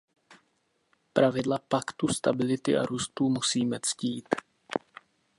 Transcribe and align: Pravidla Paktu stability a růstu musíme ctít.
Pravidla 1.13 1.59
Paktu 1.67 2.07
stability 2.07 2.77
a 2.77 2.85
růstu 2.85 3.29
musíme 3.29 3.79
ctít. 3.81 4.29